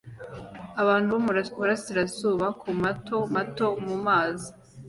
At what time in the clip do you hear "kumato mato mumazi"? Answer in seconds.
2.61-4.49